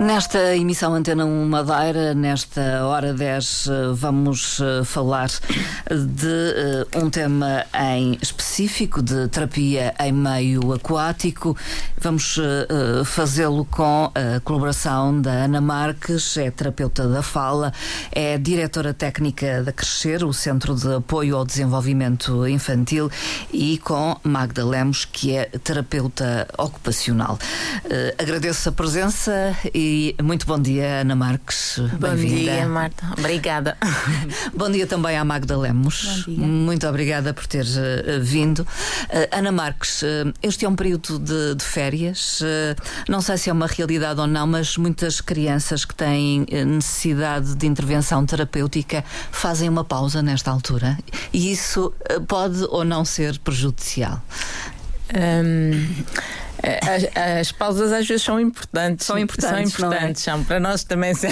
[0.00, 7.10] Nesta emissão Antena 1 Madeira, nesta hora 10, eh, vamos eh, falar de eh, um
[7.10, 11.54] tema em específico de terapia em meio aquático.
[11.98, 12.38] Vamos
[13.04, 17.70] fazê-lo com a colaboração da Ana Marques, é terapeuta da fala,
[18.10, 23.10] é diretora técnica da Crescer, o Centro de Apoio ao Desenvolvimento Infantil,
[23.52, 27.38] e com Magda Lemos, que é terapeuta ocupacional.
[28.18, 29.89] Agradeço a presença e
[30.22, 31.80] muito bom dia, Ana Marques.
[31.98, 33.14] Bom dia, Marta.
[33.18, 33.76] Obrigada.
[34.54, 36.24] bom dia também à Magda Lemos.
[36.26, 36.46] Bom dia.
[36.46, 38.60] Muito obrigada por ter uh, vindo.
[38.60, 38.66] Uh,
[39.30, 42.40] Ana Marques, uh, este é um período de, de férias.
[43.08, 47.66] não sei se é uma realidade ou não, mas muitas crianças que têm necessidade de
[47.66, 50.98] intervenção terapêutica fazem uma pausa nesta altura.
[51.32, 51.92] E isso
[52.28, 54.22] pode ou não ser prejudicial.
[55.14, 55.86] Um...
[56.62, 59.06] As, as, pausas às vezes são importantes.
[59.06, 59.72] São importantes.
[59.72, 60.30] São importantes, é?
[60.30, 60.44] são.
[60.44, 61.30] Para nós também são.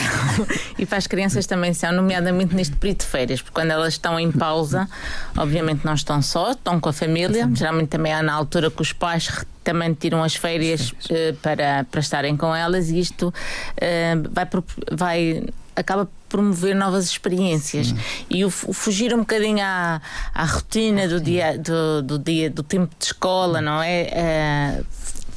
[0.79, 4.19] e para as crianças também são, nomeadamente neste período de férias, porque quando elas estão
[4.19, 4.89] em pausa,
[5.37, 7.49] obviamente não estão só, estão com a família.
[7.55, 12.01] Geralmente também há na altura que os pais também tiram as férias uh, para, para
[12.01, 14.49] estarem com elas e isto uh, vai,
[14.91, 15.45] vai
[15.77, 17.99] acaba por promover novas experiências Sim.
[18.29, 20.01] e o, o, fugir um bocadinho à,
[20.35, 24.87] à rotina do dia do, do dia do tempo de escola não é uh,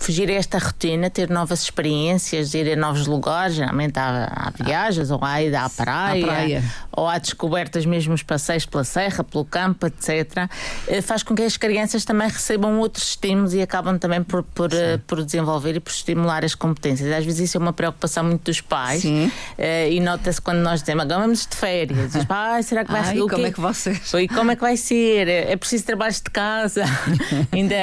[0.02, 5.12] fugir a esta rotina, ter novas experiências, ir a novos lugares, geralmente há, há viagens,
[5.12, 9.24] ou há ida à praia, à praia, ou há descobertas mesmo os passeios pela serra,
[9.24, 10.50] pelo campo, etc.
[10.88, 14.74] Eh, faz com que as crianças também recebam outros estímulos e acabam também por, por,
[14.74, 17.12] eh, por desenvolver e por estimular as competências.
[17.12, 19.32] Às vezes isso é uma preocupação muito dos pais Sim.
[19.56, 22.14] Eh, e nota-se quando nós dizemos, agora vamos de férias.
[22.14, 23.20] Diz, ah, será que vai ser?
[23.20, 24.02] como é que vai ser?
[24.20, 25.28] E como é que vai ser?
[25.28, 26.84] É preciso trabalhos de casa.
[27.54, 27.76] Ainda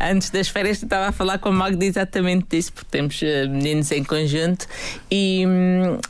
[0.00, 3.92] antes das férias estava a falar com a Magda exatamente disso, porque temos uh, meninos
[3.92, 4.66] em conjunto
[5.10, 5.44] e,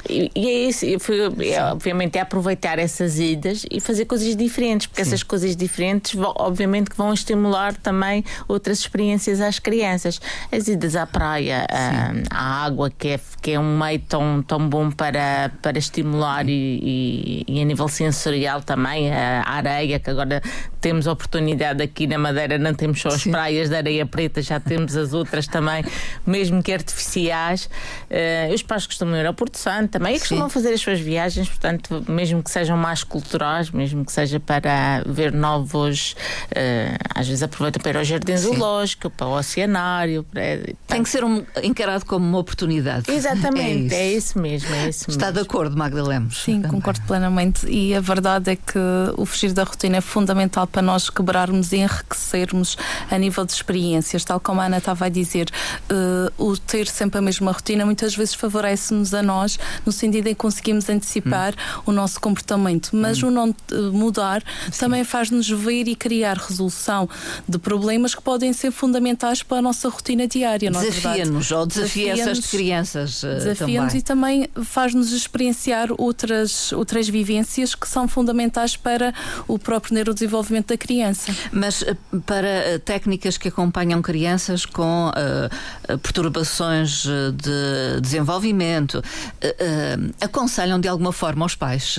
[0.08, 0.86] e, e é isso.
[1.00, 1.18] Foi,
[1.50, 5.10] é, obviamente é aproveitar essas idas e fazer coisas diferentes, porque Sim.
[5.10, 10.20] essas coisas diferentes, obviamente, que vão estimular também outras experiências às crianças.
[10.52, 14.68] As idas à praia, uh, à água, que é, que é um meio tão, tão
[14.68, 20.40] bom para, para estimular e, e, e a nível sensorial também, a areia, que agora
[20.80, 23.30] temos oportunidade aqui na Madeira, não temos só as Sim.
[23.30, 25.84] praias de areia preta, já temos as outras também,
[26.26, 27.68] mesmo que artificiais.
[28.10, 30.54] Uh, os pais costumam ir ao Porto Santo também e costumam Sim.
[30.54, 35.32] fazer as suas viagens, portanto, mesmo que sejam mais culturais, mesmo que seja para ver
[35.32, 36.12] novos.
[36.50, 38.54] Uh, às vezes aproveitam para ir ao Jardim Sim.
[38.54, 40.24] Zoológico, para o Oceanário.
[40.24, 40.42] Para,
[40.86, 43.10] Tem que ser um, encarado como uma oportunidade.
[43.10, 44.74] Exatamente, é isso, é isso mesmo.
[44.74, 45.40] É isso Está mesmo.
[45.40, 46.42] de acordo, Magda Lemos?
[46.42, 46.70] Sim, também.
[46.70, 47.66] concordo plenamente.
[47.68, 48.78] E a verdade é que
[49.16, 52.76] o fugir da rotina é fundamental para nós quebrarmos e enriquecermos
[53.10, 55.50] a nível de experiências, tal como a Ana estava a dizer,
[55.90, 60.34] uh, o ter sempre a mesma rotina muitas vezes favorece-nos a nós, no sentido em
[60.34, 61.82] que conseguimos antecipar hum.
[61.86, 63.28] o nosso comportamento, mas hum.
[63.28, 64.80] o não eh, mudar Sim.
[64.80, 67.08] também faz-nos ver e criar resolução
[67.48, 70.68] de problemas que podem ser fundamentais para a nossa rotina diária.
[70.68, 73.22] É desafia-nos ou desafia, desafia essas crianças.
[73.22, 79.14] Uh, Desafia-nos e também faz-nos experienciar outras, outras vivências que são fundamentais para
[79.46, 81.34] o próprio neurodesenvolvimento da criança.
[81.52, 90.14] Mas eh, para eh, técnicas que acompanham crianças com uh, perturbações de desenvolvimento, uh, uh,
[90.20, 91.96] aconselham de alguma forma aos pais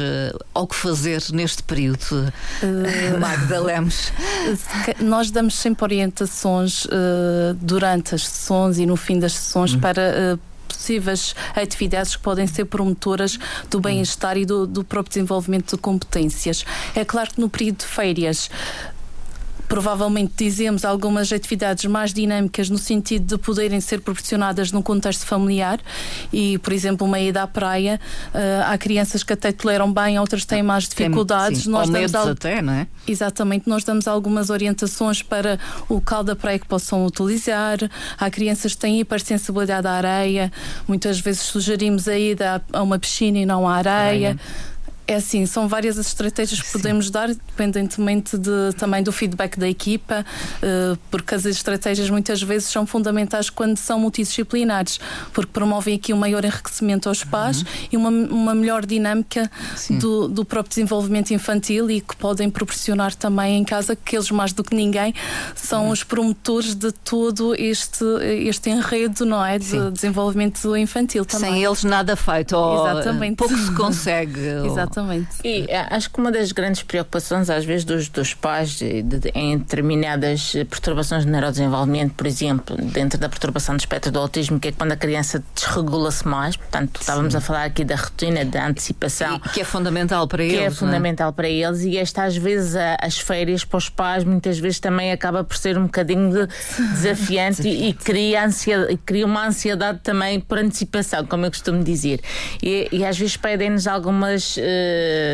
[0.53, 2.31] ao que fazer neste período?
[3.19, 4.11] Magda Lemos.
[4.99, 6.87] Nós damos sempre orientações
[7.61, 9.79] durante as sessões e no fim das sessões hum.
[9.79, 10.39] para
[10.81, 13.37] possíveis atividades que podem ser promotoras
[13.69, 16.65] do bem-estar e do, do próprio desenvolvimento de competências.
[16.95, 18.49] É claro que no período de férias
[19.71, 25.79] provavelmente dizemos algumas atividades mais dinâmicas no sentido de poderem ser proporcionadas num contexto familiar
[26.33, 27.97] e, por exemplo, uma ida à praia,
[28.35, 31.63] uh, há crianças que até toleram bem, outras têm mais dificuldades.
[31.63, 32.27] Tem, nós Ou damos al...
[32.27, 32.87] até, não é?
[33.07, 37.77] Exatamente, nós damos algumas orientações para o local da praia que possam utilizar.
[38.17, 40.51] Há crianças que têm hipersensibilidade à areia,
[40.85, 44.31] muitas vezes sugerimos a ida a uma piscina e não à areia.
[44.31, 44.39] areia.
[45.07, 46.73] É assim, são várias as estratégias que Sim.
[46.73, 50.25] podemos dar, independentemente de, também do feedback da equipa,
[50.57, 54.99] uh, porque as estratégias muitas vezes são fundamentais quando são multidisciplinares,
[55.33, 57.67] porque promovem aqui um maior enriquecimento aos pais uhum.
[57.91, 59.49] e uma, uma melhor dinâmica
[59.99, 64.53] do, do, próprio desenvolvimento infantil e que podem proporcionar também em casa que eles, mais
[64.53, 65.13] do que ninguém,
[65.55, 65.91] são uhum.
[65.91, 68.05] os promotores de todo este,
[68.45, 69.57] este enredo, não é?
[69.57, 69.91] De Sim.
[69.91, 71.53] desenvolvimento infantil também.
[71.53, 73.35] Sem eles nada feito, ou Exatamente.
[73.35, 74.39] pouco se consegue.
[74.63, 75.29] Exatamente Exatamente.
[75.43, 79.31] E eh, acho que uma das grandes preocupações, às vezes, dos, dos pais de, de,
[79.33, 84.69] em determinadas perturbações de neurodesenvolvimento, por exemplo, dentro da perturbação do espectro do autismo, que
[84.69, 87.37] é quando a criança desregula-se mais, portanto, estávamos Sim.
[87.37, 89.37] a falar aqui da rotina, da antecipação.
[89.45, 90.59] E, que é fundamental para que eles.
[90.59, 91.31] Que é fundamental é?
[91.31, 95.11] para eles, e esta, às vezes, a, as férias para os pais, muitas vezes também
[95.11, 96.47] acaba por ser um bocadinho de
[96.93, 102.21] desafiante, e, e, cria ansiedade, cria uma ansiedade também por antecipação, como eu costumo dizer.
[102.61, 104.61] E, e às vezes pedem-nos algumas uh,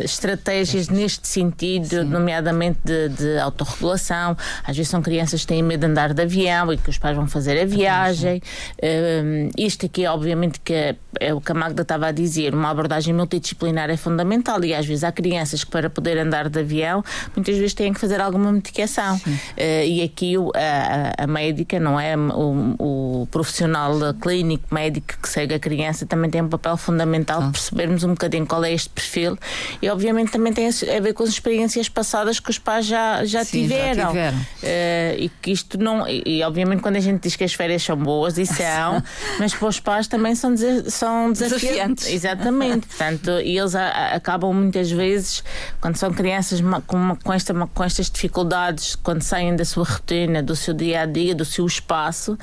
[0.03, 2.03] estratégias neste sentido, Sim.
[2.03, 4.35] nomeadamente de, de, autorregulação.
[4.63, 7.15] Às vezes são crianças que têm medo de andar de avião e que os pais
[7.15, 8.41] vão fazer a viagem.
[8.77, 12.69] Uh, isto aqui, obviamente, que é, é o que a Magda estava a dizer, uma
[12.69, 17.03] abordagem multidisciplinar é fundamental e às vezes há crianças que para poder andar de avião
[17.35, 19.15] muitas vezes têm que fazer alguma medicação.
[19.17, 22.15] Uh, e aqui o, a, a, médica, não é?
[22.17, 22.75] O,
[23.23, 28.03] o profissional clínico médico que segue a criança também tem um papel fundamental de percebermos
[28.03, 29.36] um bocadinho qual é este perfil
[29.81, 33.43] e obviamente também tem a ver com as experiências passadas que os pais já, já
[33.43, 34.37] Sim, tiveram, já tiveram.
[34.37, 37.83] Uh, e que isto não e, e, obviamente quando a gente diz que as férias
[37.83, 39.03] são boas e são
[39.39, 40.53] mas para os pais também são,
[40.87, 42.07] são desafiantes.
[42.07, 42.87] Exatamente.
[42.87, 45.43] Portanto e eles a, acabam muitas vezes
[45.79, 50.55] quando são crianças com, com, esta, com estas dificuldades quando saem da sua rotina do
[50.55, 52.37] seu dia a dia do seu espaço um,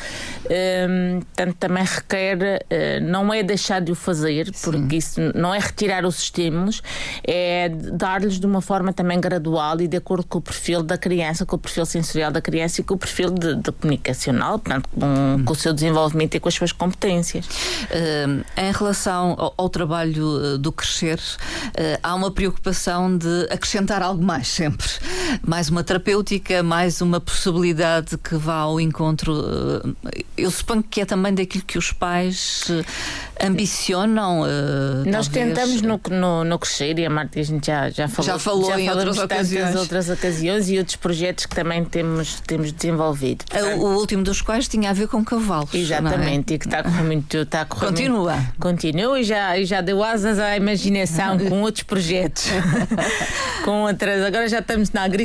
[0.51, 5.59] eh, portanto também requer uh, não é deixar de o fazer porque isso não é
[5.59, 6.83] retirar os estímulos,
[7.27, 11.45] é dar-lhes de uma forma também gradual e de acordo com o perfil da criança,
[11.47, 15.07] com o perfil sensorial da criança e com o perfil de, de comunicacional, portanto, com,
[15.07, 15.45] hum.
[15.45, 17.47] com, o seu desenvolvimento e com as suas competências.
[17.47, 24.03] Uh, em relação ao, ao trabalho uh, do crescer, uh, há uma preocupação de acrescentar
[24.03, 24.87] algo mais sempre.
[25.43, 29.35] Mais uma terapêutica, mais uma possibilidade que vá ao encontro.
[30.37, 32.71] eu suponho que é também daquilo que os pais
[33.43, 34.45] ambicionam.
[35.07, 35.55] Nós talvez...
[35.55, 38.71] tentamos no, no, no Crescer e a Marta a gente já, já falou, já falou
[38.71, 39.77] já em outras ocasiões.
[39.77, 43.45] outras ocasiões e outros projetos que também temos, temos desenvolvido.
[43.45, 45.75] Portanto, o, último dos quais tinha a ver com cavalos.
[45.75, 45.79] É?
[45.79, 46.57] Exatamente, é?
[46.57, 47.37] e que está a correr muito.
[47.37, 48.37] Está a correr Continua.
[48.37, 52.47] Muito, continua e já, e já deu asas à imaginação com outros projetos.
[53.65, 54.23] com outras.
[54.23, 55.24] Agora já estamos na agricultura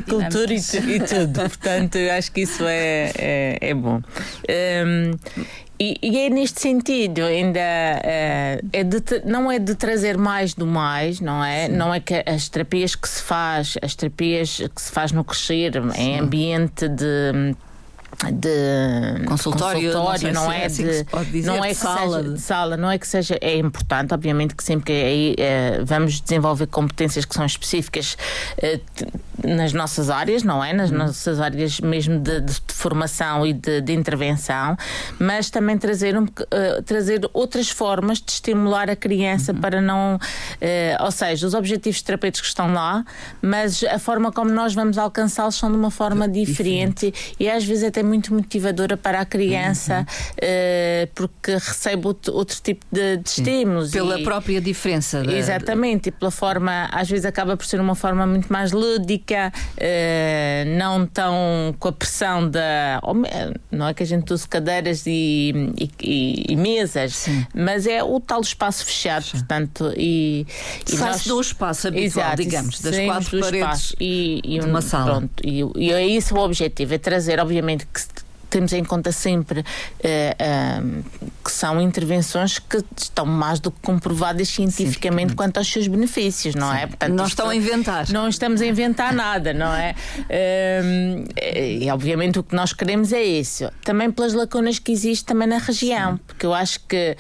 [0.74, 1.40] e, e, tudo.
[1.50, 4.02] Portanto, eu acho que isso é, é, é bom.
[4.50, 5.12] Um,
[5.82, 10.68] e, e, é neste sentido, ainda é, é de, não é de trazer mais do
[10.68, 11.68] mais, não é?
[11.68, 11.74] Sim.
[11.74, 15.72] Não é que as terapias que se faz, as terapias que se faz no crescer,
[15.74, 16.02] Sim.
[16.02, 17.56] em ambiente de
[18.34, 22.78] de consultório, consultório não, não é, é assim de, dizer, não é sala, seja, sala,
[22.78, 27.24] não é que seja é importante, obviamente que sempre que aí é, vamos desenvolver competências
[27.24, 28.18] que são específicas
[28.58, 28.80] é,
[29.44, 30.74] nas nossas áreas, não é?
[30.74, 30.98] Nas hum.
[30.98, 34.78] nossas áreas mesmo de, de, formação e de, de, intervenção,
[35.18, 39.60] mas também trazer, um, uh, trazer outras formas de estimular a criança uhum.
[39.60, 40.16] para não.
[40.16, 43.06] Uh, ou seja, os objetivos terapêuticos estão lá,
[43.42, 47.64] mas a forma como nós vamos alcançá-los são de uma forma diferente, diferente, e às
[47.64, 50.04] vezes até muito motivadora para a criança, uhum.
[50.04, 53.92] uh, porque recebe outro, outro tipo de, de estímulos.
[53.92, 55.24] Pela e, própria diferença.
[55.24, 55.32] Da...
[55.32, 60.78] Exatamente, e pela forma, às vezes acaba por ser uma forma muito mais lúdica uh,
[60.78, 63.02] não tão com a pressão da.
[63.72, 65.54] Não é que a gente use cadeiras e,
[66.02, 67.46] e, e mesas, Sim.
[67.54, 69.38] mas é o tal espaço fechado, Sim.
[69.38, 69.94] portanto.
[69.96, 70.46] E,
[70.92, 71.26] e nós...
[71.26, 75.18] do espaço habitual, Exato, digamos, das quatro paredes e, e uma sala.
[75.18, 79.60] Pronto, e, e é isso o objetivo, é trazer, obviamente, que temos em conta sempre
[79.60, 81.04] uh, uh,
[81.44, 86.74] que são intervenções que estão mais do que comprovadas cientificamente quanto aos seus benefícios, não
[86.74, 86.78] é?
[86.78, 86.84] Sim.
[86.84, 86.88] é?
[86.88, 88.10] Portanto, não estão a inventar.
[88.10, 89.96] Não estamos a inventar nada, não é?
[90.20, 91.28] Uh,
[91.82, 93.70] e obviamente o que nós queremos é isso.
[93.84, 96.20] Também pelas lacunas que existem também na região, Sim.
[96.26, 97.16] porque eu acho que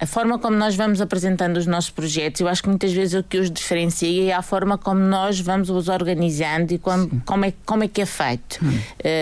[0.00, 3.22] a forma como nós vamos apresentando os nossos projetos, eu acho que muitas vezes o
[3.22, 7.52] que os diferencia é a forma como nós vamos os organizando e como, como, é,
[7.66, 8.58] como é que é feito.
[8.62, 8.78] Hum.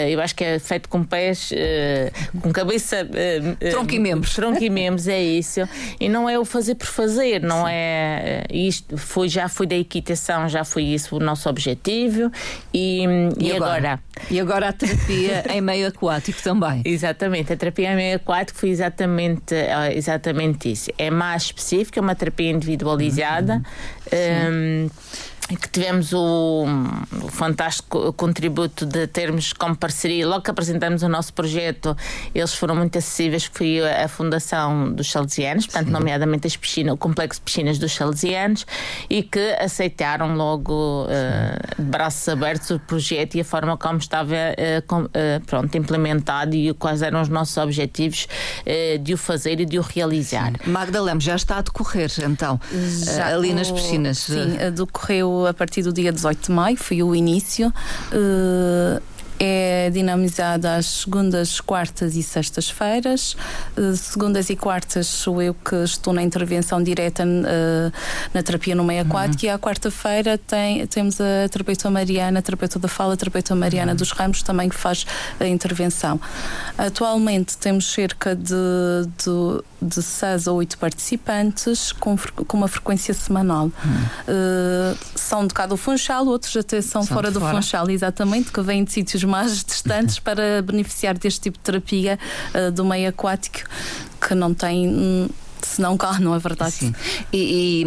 [0.09, 3.05] eu acho que é feito com pés, uh, com cabeça.
[3.05, 4.35] Uh, tronco e membros.
[4.35, 5.61] Tronco e membros, é isso.
[5.99, 7.73] E não é o fazer por fazer, não Sim.
[7.73, 8.45] é.
[8.51, 12.31] Isto foi, já foi da equitação, já foi isso o nosso objetivo.
[12.73, 13.05] E,
[13.39, 13.77] e, e agora?
[13.77, 14.01] agora?
[14.31, 16.83] E agora a terapia em meio aquático também.
[16.85, 19.55] Exatamente, a terapia em meio aquático foi exatamente,
[19.95, 20.91] exatamente isso.
[20.99, 23.63] É mais específica, é uma terapia individualizada.
[24.13, 24.87] Uhum.
[24.87, 24.91] Um,
[25.55, 26.65] que tivemos o,
[27.23, 31.97] o, fantástico contributo de termos como parceria, logo que apresentamos o nosso projeto,
[32.35, 35.93] eles foram muito acessíveis, que foi a, Fundação dos Salesianos, portanto, Sim.
[35.93, 38.67] nomeadamente as piscinas, o Complexo de Piscinas dos Salesianos,
[39.11, 44.33] e que aceitaram logo uh, de braços abertos o projeto e a forma como estava
[44.35, 45.11] uh, com, uh,
[45.45, 48.27] pronto, implementado e quais eram os nossos objetivos
[49.03, 50.53] de o fazer e de o realizar.
[50.65, 50.71] Sim.
[50.71, 52.59] Magda Lemos já está a decorrer, então,
[53.05, 54.19] já, ali nas piscinas.
[54.19, 57.73] Sim, decorreu a partir do dia 18 de maio, foi o início.
[58.13, 59.03] Uh,
[59.39, 63.37] é dinamizada às segundas, quartas e sextas-feiras.
[63.77, 67.93] Uh, segundas e quartas sou eu que estou na intervenção direta uh,
[68.33, 69.49] na terapia no meio aquático uhum.
[69.49, 73.93] e à quarta-feira tem, temos a terapeuta Mariana, a terapeuta da fala, a terapeuta Mariana
[73.93, 73.97] uhum.
[73.97, 75.07] dos Ramos também que faz
[75.39, 76.21] a intervenção.
[76.79, 78.55] Atualmente temos cerca de,
[79.19, 83.65] de, de 6 a 8 participantes com, com uma frequência semanal.
[83.65, 83.73] Uhum.
[83.73, 87.55] Uh, são de cá do Funchal, outros até são, são fora do fora.
[87.57, 92.19] Funchal, exatamente, que vêm de sítios mais distantes para beneficiar deste tipo de terapia
[92.55, 93.61] uh, do meio aquático
[94.21, 94.89] que não tem.
[94.89, 95.29] Hum,
[95.67, 96.73] se não cá, não é verdade?
[96.73, 96.95] Sim.
[97.33, 97.85] E,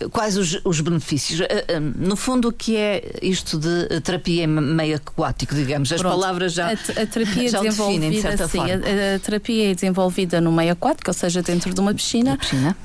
[0.00, 1.40] e uh, quais os, os benefícios?
[1.40, 5.92] Uh, uh, no fundo, o que é isto de terapia meio aquático, digamos?
[5.92, 6.18] As Pronto.
[6.18, 8.74] palavras já, a, a terapia já definem, de certa sim, forma.
[8.74, 12.38] A, a, terapia é desenvolvida no meio aquático, ou seja, dentro de uma piscina.
[12.38, 12.76] piscina.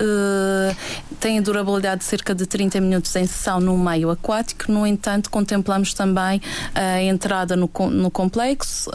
[1.20, 4.72] tem a durabilidade de cerca de 30 minutos em sessão no meio aquático.
[4.72, 6.41] No entanto, contemplamos também
[6.74, 8.89] a entrada no, no complexo,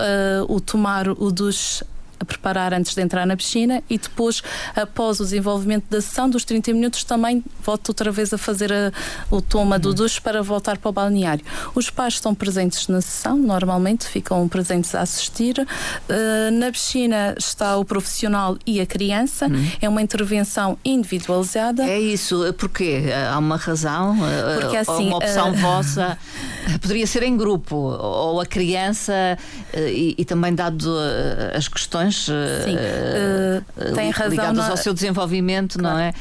[0.48, 1.84] o tomar o duche
[2.20, 4.42] a preparar antes de entrar na piscina e depois,
[4.76, 8.92] após o desenvolvimento da sessão dos 30 minutos, também volto outra vez a fazer a,
[9.30, 11.44] o toma do duche para voltar para o balneário.
[11.74, 15.58] Os pais estão presentes na sessão, normalmente ficam presentes a assistir.
[15.58, 19.46] Uh, na piscina está o profissional e a criança.
[19.46, 19.70] Uhum.
[19.80, 21.84] É uma intervenção individualizada.
[21.84, 23.04] É isso, porquê?
[23.32, 24.18] Há uma razão?
[24.60, 25.54] Porque assim, uma opção uh...
[25.54, 26.18] vossa?
[26.82, 29.38] Poderia ser em grupo, ou a criança,
[29.72, 30.94] uh, e, e, também dado
[31.54, 35.96] as questões Sim, uh, tem razão ligadas ao seu desenvolvimento, claro.
[35.96, 36.12] não é?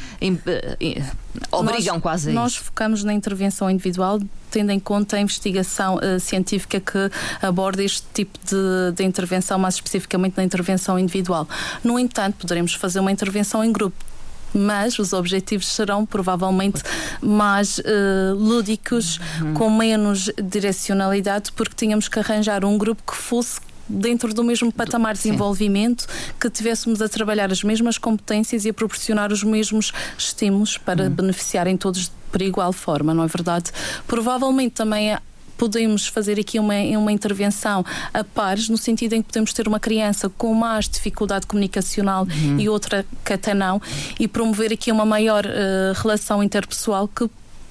[1.52, 2.64] Obrigam nós, quase a Nós isso.
[2.66, 4.20] focamos na intervenção individual
[4.50, 9.76] tendo em conta a investigação uh, científica que aborda este tipo de, de, intervenção, mais
[9.76, 11.48] especificamente na intervenção individual.
[11.84, 14.10] No entanto, poderemos fazer uma intervenção em grupo.
[14.52, 16.82] Mas os objetivos serão provavelmente
[17.22, 19.54] mais uh, lúdicos, uhum.
[19.54, 25.16] com menos direcionalidade, porque tínhamos que arranjar um grupo que fosse dentro do mesmo patamar
[25.16, 26.06] de desenvolvimento,
[26.40, 31.10] que tivéssemos a trabalhar as mesmas competências e a proporcionar os mesmos estímulos para hum.
[31.10, 33.72] beneficiarem todos por igual forma, não é verdade?
[34.08, 35.18] Provavelmente também
[35.60, 39.80] podemos fazer aqui uma, uma intervenção a pares, no sentido em que podemos ter uma
[39.80, 42.58] criança com mais dificuldade comunicacional uhum.
[42.58, 43.82] e outra que até não,
[44.18, 47.30] e promover aqui uma maior uh, relação interpessoal que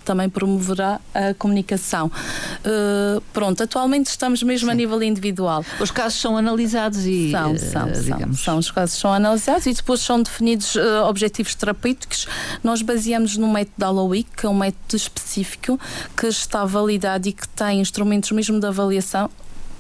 [0.09, 2.07] também promoverá a comunicação.
[2.07, 4.73] Uh, pronto, atualmente estamos mesmo Sim.
[4.73, 5.63] a nível individual.
[5.79, 7.31] Os casos são analisados e.
[7.31, 11.55] São, uh, são, são, são, Os casos são analisados e depois são definidos uh, objetivos
[11.55, 12.27] terapêuticos.
[12.65, 15.79] Nós baseamos no método da Aloic, que é um método específico
[16.17, 19.29] que está validado e que tem instrumentos mesmo de avaliação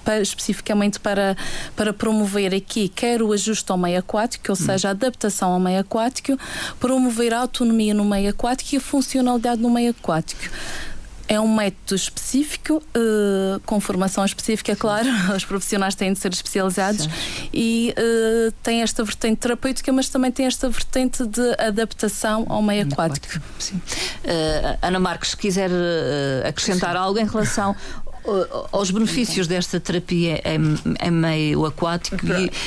[0.08, 1.36] para, especificamente para,
[1.76, 5.80] para promover aqui quer o ajuste ao meio aquático, ou seja, a adaptação ao meio
[5.80, 6.38] aquático,
[6.80, 10.40] promover a autonomia no meio aquático e a funcionalidade no meio aquático.
[11.30, 17.02] É um método específico, uh, com formação específica, claro, os profissionais têm de ser especializados
[17.02, 17.10] Sim.
[17.52, 22.86] e uh, tem esta vertente terapêutica, mas também tem esta vertente de adaptação ao meio
[22.86, 23.26] aquático.
[23.26, 23.44] aquático.
[23.58, 23.76] Sim.
[23.76, 25.70] Uh, Ana Marques, se quiser
[26.48, 26.96] acrescentar Sim.
[26.96, 27.76] algo em relação
[28.72, 32.26] aos benefícios desta terapia em, em meio aquático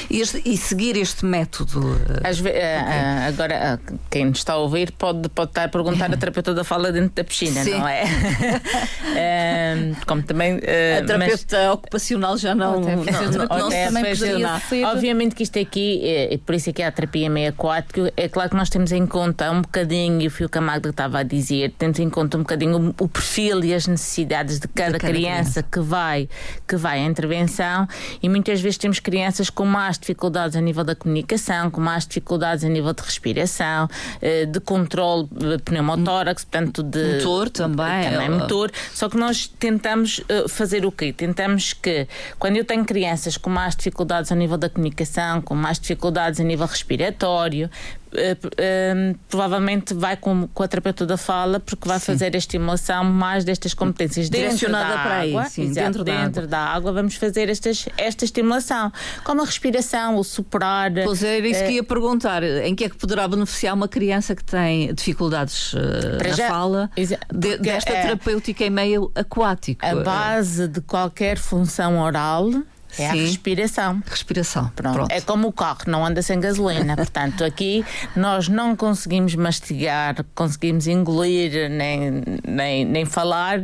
[0.09, 1.99] e, este, e, seguir este método.
[2.23, 6.11] Às ve- uh, agora, uh, quem nos está a ouvir pode, pode estar a perguntar
[6.11, 7.79] a terapeuta da fala dentro da piscina, Sim.
[7.79, 8.03] não é?
[10.07, 10.57] como também.
[10.57, 11.73] a terapeuta mas...
[11.73, 12.81] ocupacional já não.
[12.81, 16.01] não, não, não, não Obviamente que isto aqui,
[16.31, 18.91] e por isso é que há a terapia meio aquático, é claro que nós temos
[18.91, 22.41] em conta um bocadinho, e o Fio Camargo estava a dizer, temos em conta um
[22.41, 26.29] bocadinho o, o perfil e as necessidades de cada, de cada criança criança que vai,
[26.67, 27.87] que vai à intervenção
[28.21, 32.63] e muitas vezes temos crianças com mais dificuldades a nível da comunicação, com mais dificuldades
[32.63, 33.87] a nível de respiração,
[34.21, 35.27] eh, de controle
[35.65, 38.71] pneumotórax, portanto de motor também, também motor.
[38.93, 41.11] Só que nós tentamos eh, fazer o quê?
[41.11, 45.79] Tentamos que quando eu tenho crianças com mais dificuldades a nível da comunicação, com mais
[45.79, 47.69] dificuldades a nível respiratório,
[48.13, 52.07] uh, provavelmente vai com, com a terapeuta da fala, porque vai sim.
[52.07, 55.43] fazer a estimulação mais destas competências Direcionada dentro da para água.
[55.43, 56.47] Aí, sim, Exato, dentro, da, dentro água.
[56.47, 56.93] da água.
[56.93, 58.91] Vamos fazer estas, esta estimulação,
[59.23, 60.91] como a respiração, o soprar.
[61.03, 62.43] Pois é, era isso que ia perguntar.
[62.43, 67.57] Em que é que poderá beneficiar uma criança que tem dificuldades na já, fala de,
[67.57, 69.85] desta é, terapêutica em meio aquático?
[69.85, 72.49] A base de qualquer função oral
[72.93, 73.03] é Sim.
[73.05, 74.03] a respiração.
[74.09, 74.71] Respiração.
[74.75, 74.93] Pronto.
[74.93, 75.11] Pronto.
[75.11, 76.95] É como o carro, não anda sem gasolina.
[76.95, 83.59] Portanto, aqui nós não conseguimos mastigar, conseguimos engolir, nem, nem, nem falar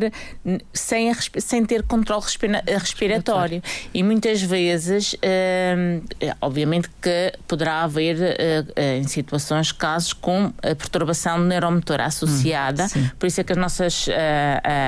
[0.73, 3.61] sem, a, sem ter controle respira respiratório.
[3.93, 6.01] E muitas vezes, hum,
[6.41, 12.85] obviamente que poderá haver uh, em situações casos com a perturbação neuromotora associada.
[12.95, 14.11] Hum, Por isso é que as nossas, uh,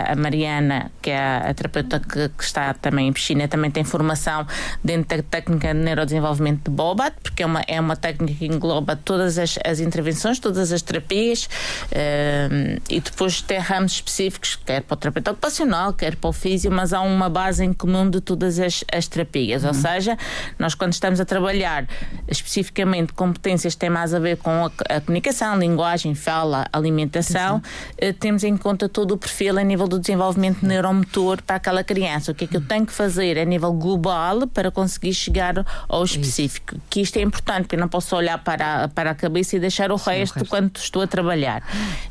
[0.07, 4.28] a Mariana, que é a terapeuta que, que está também em piscina, também tem formação
[4.29, 4.45] formação
[4.83, 8.95] dentro da técnica de neurodesenvolvimento de Bobat, porque é uma, é uma técnica que engloba
[8.95, 14.93] todas as, as intervenções, todas as terapias uh, e depois tem ramos específicos, quer para
[14.93, 18.59] o terapeuta ocupacional, quer para o físico, mas há uma base em comum de todas
[18.59, 19.63] as, as terapias.
[19.63, 19.69] Uhum.
[19.69, 20.17] Ou seja,
[20.57, 21.87] nós quando estamos a trabalhar
[22.27, 28.13] especificamente competências que têm mais a ver com a, a comunicação, linguagem, fala, alimentação, uh,
[28.19, 32.31] temos em conta todo o perfil a nível do desenvolvimento neuromotor para aquela criança.
[32.31, 36.03] O que é que eu tenho que fazer a nível global para conseguir chegar ao
[36.03, 36.75] específico.
[36.75, 36.83] Isso.
[36.89, 39.59] Que isto é importante, porque eu não posso olhar para a, para a cabeça e
[39.59, 41.63] deixar o, Sim, resto, o resto, quando estou a trabalhar.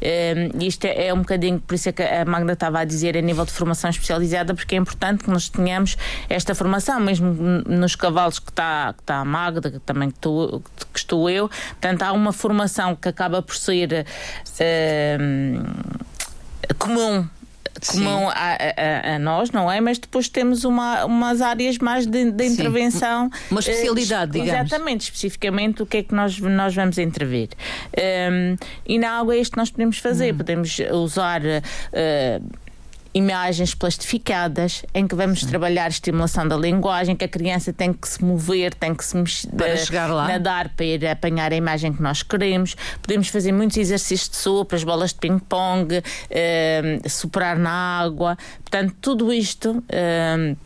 [0.03, 3.17] Um, isto é, é, um bocadinho, por isso é que a Magda estava a dizer
[3.17, 5.97] a nível de formação especializada, porque é importante que nós tenhamos
[6.29, 7.33] esta formação, mesmo
[7.67, 10.63] nos cavalos que está, que está a Magda, que também que estou,
[10.93, 11.49] que estou eu.
[11.49, 14.07] Portanto, há uma formação que acaba por ser.
[15.21, 15.63] Um,
[16.79, 17.27] comum
[17.87, 19.81] comum a, a, a, nós, não é?
[19.81, 23.31] Mas depois temos uma, umas áreas mais de, de intervenção.
[23.51, 24.73] Uma especialidade, uh, digamos.
[24.73, 27.49] Exatamente, especificamente o que é que nós, nós vamos intervir.
[27.97, 28.57] Um, ehm,
[28.87, 30.35] e na água é isto que nós podemos fazer.
[30.35, 30.39] Hum.
[30.39, 31.43] Podemos usar.
[31.43, 32.68] Uh,
[33.15, 35.49] imagens plastificadas, em que vamos Sim.
[35.49, 39.17] trabalhar a estimulação da linguagem, que a criança tem que se mover, tem que se
[39.17, 40.29] mexer, para chegar lá.
[40.29, 42.77] nadar para ir apanhar a imagem que nós queremos.
[43.03, 48.37] Podemos fazer muitos exercícios de sopro, as bolas de ping-pong, uh, soprar na água.
[48.61, 49.83] Portanto, tudo isto.
[49.89, 50.57] Uh,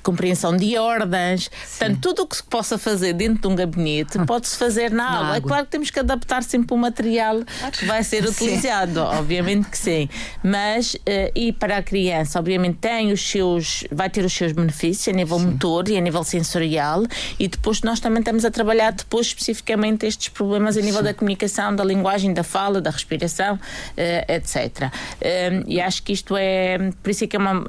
[0.00, 1.78] uh, compreensão de ordens, Sim.
[1.78, 4.24] portanto, tudo o que se possa fazer dentro de um gabinete ah.
[4.24, 5.36] pode-se fazer na, na água.
[5.36, 7.40] É claro que temos que adaptar sempre o material
[7.72, 9.00] que vai ser utilizado, sim.
[9.18, 10.08] obviamente que sim.
[10.42, 10.98] Mas, uh,
[11.34, 15.38] e para a criança, obviamente, tem os seus, vai ter os seus benefícios a nível
[15.38, 15.46] sim.
[15.46, 17.04] motor e a nível sensorial,
[17.38, 21.04] e depois nós também estamos a trabalhar depois especificamente estes problemas a nível sim.
[21.04, 24.84] da comunicação, da linguagem, da fala, da respiração, uh, etc.
[24.84, 27.64] Uh, e acho que isto é, por isso é que é uma,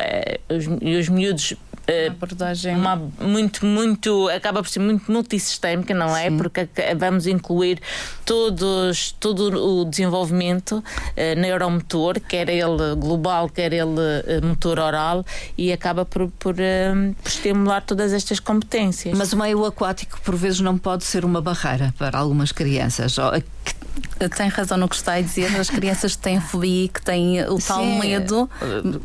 [0.50, 0.68] os,
[1.00, 1.56] os miúdos
[1.88, 6.30] uh, abordagem uma, muito, muito, acaba por ser muito multissistémica, não é?
[6.30, 6.38] Sim.
[6.38, 7.80] Porque vamos incluir
[8.26, 15.26] todos, todo o desenvolvimento uh, neuromotor, quer ele global, quer ele uh, motor oral,
[15.58, 19.18] e acaba por, por, uh, por, estimular todas estas competências.
[19.18, 23.18] Mas o meio aquático, por vezes, não pode ser uma barreira para algumas crianças.
[24.38, 27.58] Tem razão no que está a dizer, as crianças que têm fobia, que têm o
[27.60, 28.50] tal Sim, medo,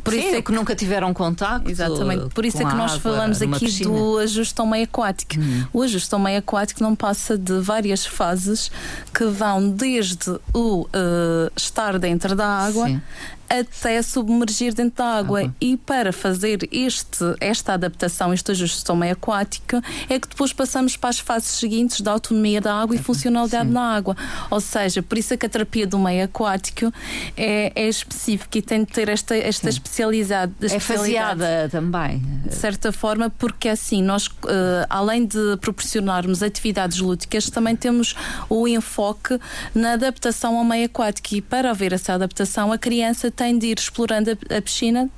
[0.03, 1.69] por Sim, isso é que nunca tiveram contato.
[1.69, 3.89] Exatamente, por isso é que nós falamos aqui piscina.
[3.89, 5.39] do ajuste ao meio aquático.
[5.39, 5.65] Hum.
[5.73, 8.71] O ajuste ao meio aquático não passa de várias fases
[9.13, 13.01] que vão desde o uh, estar dentro da água Sim
[13.49, 15.43] até submergir dentro da água.
[15.43, 15.53] Uhum.
[15.59, 20.97] E para fazer este, esta adaptação, este ajuste ao meio aquático, é que depois passamos
[20.97, 23.73] para as fases seguintes da autonomia da água e funcionalidade Sim.
[23.73, 24.15] na água.
[24.49, 26.91] Ou seja, por isso é que a terapia do meio aquático
[27.35, 30.53] é, é específica e tem de ter esta, esta especialidade.
[30.61, 32.21] É faseada também.
[32.45, 38.15] De certa forma, porque assim, nós, uh, além de proporcionarmos atividades lúdicas, também temos
[38.49, 39.39] o enfoque
[39.73, 41.35] na adaptação ao meio aquático.
[41.35, 45.09] E para haver essa adaptação, a criança tem de ir explorando a, a piscina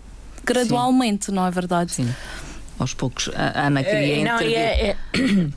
[0.44, 1.32] gradualmente, Sim.
[1.32, 1.94] não é verdade?
[1.94, 2.14] Sim.
[2.78, 4.98] Aos poucos, a Ana queria é, não, é, é,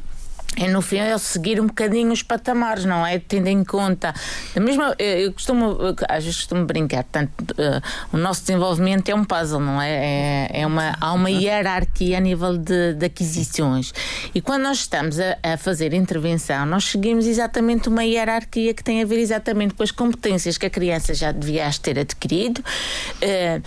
[0.56, 3.18] é no fim é seguir um bocadinho os patamares, não é?
[3.18, 4.14] Tendo em conta.
[4.54, 9.24] Da mesma, eu costumo, às vezes costumo brincar, portanto, uh, o nosso desenvolvimento é um
[9.24, 9.90] puzzle, não é?
[9.90, 13.94] é, é uma, há uma hierarquia a nível de, de aquisições.
[14.34, 19.02] E quando nós estamos a, a, fazer intervenção, nós seguimos exatamente uma hierarquia que tem
[19.02, 22.58] a ver exatamente com as competências que a criança já devia ter adquirido.
[22.58, 23.62] Uh,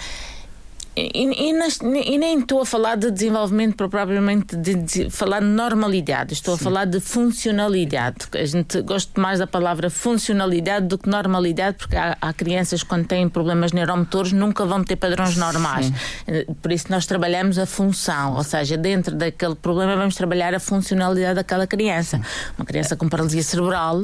[0.98, 5.48] E, e, nas, e, nem estou a falar de desenvolvimento propriamente de, de falar de
[5.48, 6.62] normalidade, estou Sim.
[6.62, 8.28] a falar de funcionalidade.
[8.34, 13.06] A gente gosta mais da palavra funcionalidade do que normalidade, porque há, há crianças quando
[13.08, 15.88] têm problemas neuromotores nunca vão ter padrões normais.
[15.88, 15.94] Sim.
[16.28, 20.60] Eh, por isso nós trabalhamos a função, ou seja, dentro daquele problema vamos trabalhar a
[20.62, 22.18] funcionalidade daquela criança.
[22.18, 22.24] Sim.
[22.58, 24.04] Uma criança com paralisia cerebral.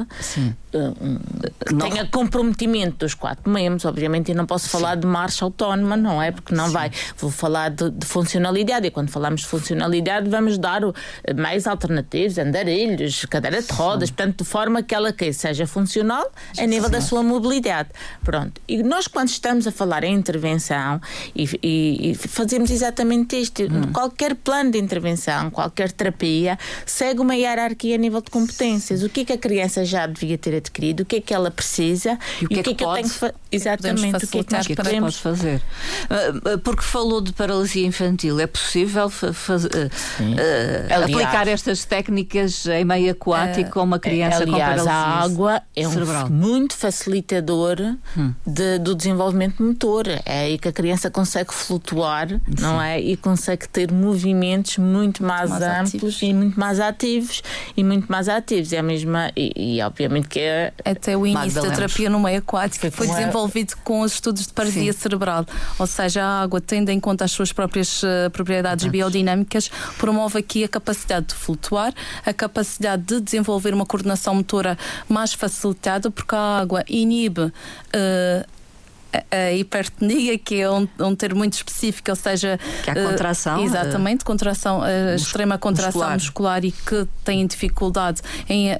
[0.74, 1.88] Eh, não.
[1.88, 6.30] tenha comprometimento dos quatro membros, obviamente, e não posso falar de marcha autónoma, não é?
[6.30, 6.81] Porque não vai.
[7.16, 10.82] Vou falar de, de, funcionalidade, e quando falamos de funcionalidade, vamos dar
[11.36, 14.14] mais alternativas, andarilhos, cadeira de rodas, Sim.
[14.14, 17.90] portanto, de forma que ela que seja funcional a nível da sua mobilidade.
[18.24, 18.60] Pronto.
[18.66, 21.00] E nós, quando estamos a falar em intervenção
[21.34, 23.92] e, e, e fazemos exatamente isto, hum.
[23.92, 29.02] qualquer plano de intervenção, qualquer terapia, segue uma hierarquia a nível de competências.
[29.02, 31.50] O que é que a criança já devia ter adquirido, o que é que ela
[31.50, 33.34] precisa e o que, e é, que, é que, eu tenho que fazer.
[33.50, 35.62] Exatamente, o que é que nós que podemos fazer.
[36.10, 43.12] Uh, porque falou de paralisia infantil, é possível uh, uh, aplicar estas técnicas em meio
[43.12, 46.26] aquático a uma criança aliás, com paralisia a água é cerebral.
[46.28, 47.76] um muito facilitador
[48.16, 48.32] hum.
[48.46, 50.08] de, do desenvolvimento motor.
[50.24, 52.40] É aí que a criança consegue flutuar, Sim.
[52.58, 52.98] não é?
[52.98, 56.22] E consegue ter movimentos muito mais, mais amplos ativos.
[56.22, 57.42] e muito mais ativos
[57.76, 58.72] e muito mais ativos.
[58.72, 62.38] É a mesma e, e obviamente que é até o início da terapia no meio
[62.38, 64.98] aquático foi desenvolvido com os estudos de paralisia Sim.
[64.98, 65.44] cerebral,
[65.78, 70.64] ou seja, a água tendo em conta as suas próprias uh, propriedades biodinâmicas, promove aqui
[70.64, 71.92] a capacidade de flutuar,
[72.24, 77.52] a capacidade de desenvolver uma coordenação motora mais facilitada, porque a água inibe uh,
[79.30, 83.60] a hipertenia, que é um, um termo muito específico, ou seja, que é a contração,
[83.60, 86.14] uh, exatamente, contração, uh, extrema contração muscular.
[86.14, 86.64] muscular.
[86.64, 88.76] e que têm dificuldade em uh,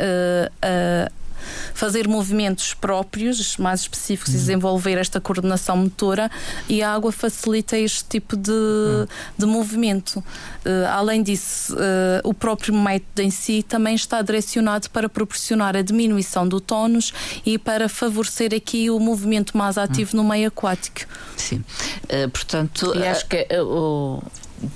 [1.74, 4.40] fazer movimentos próprios, mais específicos, e uhum.
[4.40, 6.30] desenvolver esta coordenação motora
[6.68, 9.06] e a água facilita este tipo de, uhum.
[9.38, 10.18] de movimento.
[10.18, 11.78] Uh, além disso, uh,
[12.24, 17.12] o próprio método em si também está direcionado para proporcionar a diminuição do tónus
[17.44, 20.22] e para favorecer aqui o movimento mais ativo uhum.
[20.22, 21.00] no meio aquático.
[21.36, 21.64] Sim.
[22.04, 24.22] Uh, portanto, e acho que o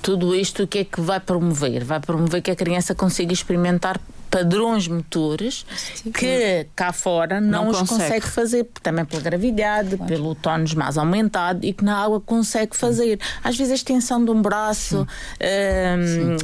[0.01, 1.83] tudo isto o que é que vai promover?
[1.83, 5.65] Vai promover que a criança consiga experimentar padrões motores
[6.13, 7.99] que cá fora não, não os consegue.
[7.99, 8.27] consegue.
[8.27, 10.05] fazer, também pela gravidade, claro.
[10.05, 13.19] pelo tónus mais aumentado e que na água consegue fazer.
[13.43, 15.07] Às vezes a extensão de um braço,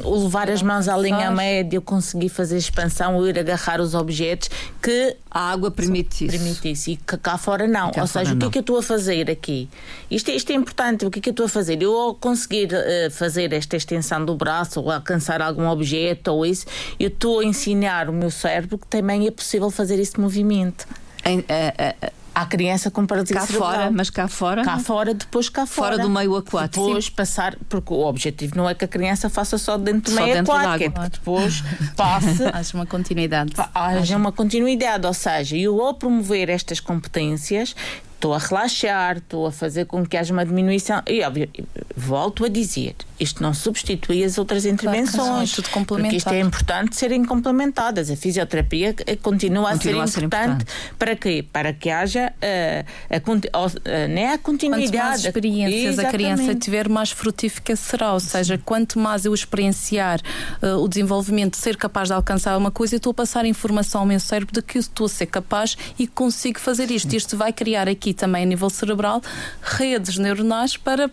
[0.04, 3.93] um, o levar as mãos à linha média, conseguir fazer expansão, ou ir agarrar os
[3.93, 4.50] objetos
[4.82, 6.38] que a água permite isso.
[6.38, 7.91] Permite isso e que cá fora não.
[7.91, 9.69] Cá Ou seja, o que é que eu estou a fazer aqui?
[10.10, 11.82] Isto, isto é importante, o que é que eu estou a fazer?
[11.82, 16.65] Eu ao conseguir uh, fazer esta extensão do braço ou alcançar algum objeto ou isso,
[17.00, 20.88] eu estou a ensinar ensinar o meu cérebro que também é possível fazer esse movimento.
[21.26, 23.72] Em, uh, uh, à criança com paralisia cá cerebral.
[23.72, 24.64] fora, mas cá fora?
[24.64, 25.94] Cá fora, depois cá fora.
[25.94, 26.86] Fora do meio aquático.
[26.86, 27.12] Depois Sim.
[27.12, 30.36] passar, porque o objetivo não é que a criança faça só dentro do só meio
[30.36, 31.64] dentro aquático, é que depois
[31.96, 32.44] passe.
[32.52, 33.54] haja uma continuidade.
[33.74, 37.76] Haja uma continuidade, ou seja, eu ao promover estas competências
[38.16, 41.02] estou a relaxar, estou a fazer com que haja uma diminuição.
[41.06, 41.50] E óbvio,
[41.96, 45.16] volto a dizer, isto não substitui as outras intervenções.
[45.16, 46.12] Claro, tudo complementar.
[46.12, 48.10] Porque isto é importante serem complementadas.
[48.10, 50.66] A fisioterapia continua, a, ser, a ser importante,
[50.98, 51.46] para quê?
[51.52, 54.92] Para que haja uh, a, a, né, a continuidade.
[54.92, 56.08] Quanto mais experiências Exatamente.
[56.08, 58.14] a criança tiver, mais frutífica será.
[58.14, 60.20] Ou seja, quanto mais eu experienciar
[60.62, 64.08] uh, o desenvolvimento, ser capaz de alcançar uma coisa, eu estou a passar informação ao
[64.08, 67.14] meu cérebro de que eu estou a ser capaz e consigo fazer isto.
[67.16, 69.22] Isto vai criar aqui também a nível cerebral
[69.62, 71.10] redes neuronais para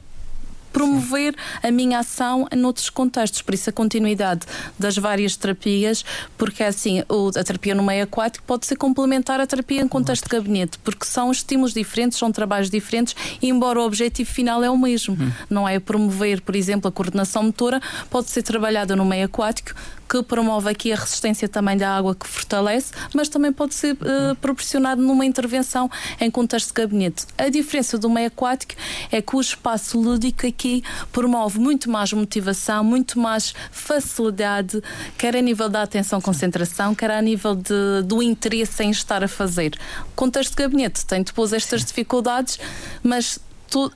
[0.72, 3.42] promover a minha ação noutros contextos.
[3.42, 4.46] Por isso, a continuidade
[4.78, 6.04] das várias terapias,
[6.37, 10.24] porque é assim, a terapia no meio aquático pode ser complementar à terapia em contexto
[10.24, 14.78] de gabinete, porque são estímulos diferentes, são trabalhos diferentes, embora o objetivo final é o
[14.78, 15.16] mesmo.
[15.20, 15.30] Hum.
[15.48, 19.74] Não é promover, por exemplo, a coordenação motora, pode ser trabalhada no meio aquático,
[20.11, 24.35] que promove aqui a resistência também da água que fortalece, mas também pode ser uh,
[24.40, 25.88] proporcionado numa intervenção
[26.20, 27.27] em contexto de gabinete.
[27.38, 28.75] A diferença do meio aquático
[29.12, 34.83] é que o espaço lúdico aqui promove muito mais motivação, muito mais facilidade,
[35.16, 39.29] quer a nível da atenção concentração, quer a nível de, do interesse em estar a
[39.29, 39.79] fazer.
[40.09, 42.59] O contexto de gabinete tem depois estas dificuldades,
[43.01, 43.38] mas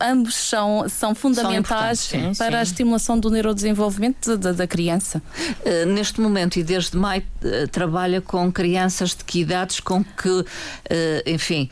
[0.00, 2.56] ambos são, são fundamentais são sim, para sim.
[2.56, 5.22] a estimulação do neurodesenvolvimento da, da criança.
[5.64, 10.28] Uh, neste momento e desde maio uh, trabalha com crianças de que idades, com que,
[10.28, 10.44] uh,
[11.26, 11.68] enfim,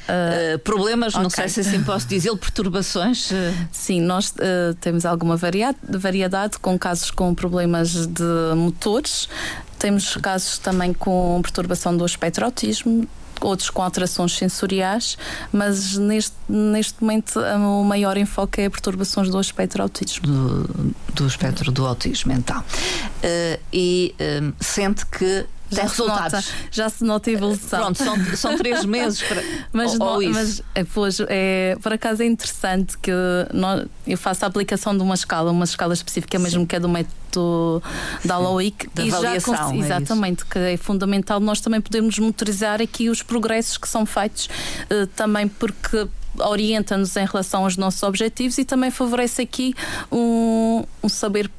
[0.64, 1.22] problemas, okay.
[1.22, 3.30] não sei se assim posso dizer, perturbações?
[3.70, 4.34] Sim, nós
[4.80, 9.28] temos alguma variedade com casos com problemas de motores.
[9.78, 13.08] Temos casos também com perturbação do espectro autismo,
[13.46, 15.16] outros com alterações sensoriais,
[15.52, 20.26] mas neste, neste momento o maior enfoque é perturbações do espectro autismo.
[20.26, 22.60] Do, do espectro do autismo, então.
[22.60, 27.80] Uh, e uh, sente que já se nota, já se nota a evolução.
[27.80, 29.42] Pronto, são, são três meses para.
[29.72, 33.12] mas, ou, ou mas é, pois, é, por acaso é interessante que
[33.52, 36.44] nós, eu faço a aplicação de uma escala, uma escala específica Sim.
[36.44, 37.82] mesmo que é do método
[38.24, 43.22] da Loic e já é exatamente, que é fundamental nós também podemos monitorizar aqui os
[43.22, 44.46] progressos que são feitos
[44.90, 46.06] uh, também porque
[46.38, 49.74] orienta-nos em relação aos nossos objetivos e também favorece aqui
[50.10, 51.50] um, um saber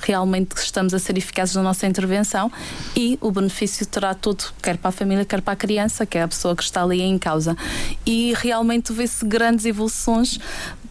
[0.00, 2.50] realmente estamos a ser eficazes na nossa intervenção
[2.96, 6.22] e o benefício terá todo, quer para a família, quer para a criança, que é
[6.22, 7.56] a pessoa que está ali em causa.
[8.06, 10.38] E realmente vê-se grandes evoluções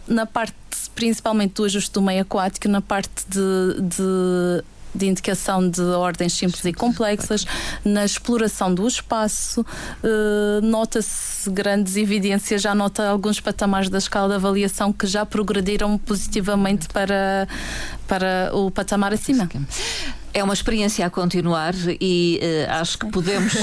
[0.08, 0.56] na parte,
[0.96, 6.64] principalmente do ajuste do meio aquático, na parte de, de de indicação de ordens simples
[6.66, 7.46] e complexas,
[7.84, 14.36] na exploração do espaço, uh, nota-se grandes evidências, já nota alguns patamares da escala de
[14.36, 17.48] avaliação que já progrediram positivamente para,
[18.08, 19.50] para o patamar acima.
[20.34, 23.60] É uma experiência a continuar e uh, acho que podemos uh,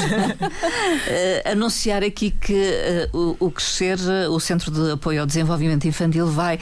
[1.51, 3.99] anunciar aqui que uh, o, o Crescer,
[4.31, 6.59] o Centro de Apoio ao Desenvolvimento Infantil, vai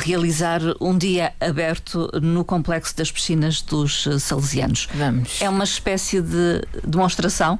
[0.00, 4.88] realizar um dia aberto no Complexo das Piscinas dos Salesianos.
[4.94, 5.40] Vamos.
[5.40, 7.58] É uma espécie de demonstração